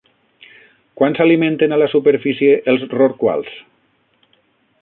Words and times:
Quan 1.01 1.17
s'alimenten 1.19 1.77
a 1.77 1.79
la 1.83 1.89
superfície 1.93 2.57
els 2.73 2.89
rorquals? 2.97 3.55